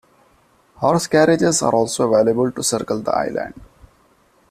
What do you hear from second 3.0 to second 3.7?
the island.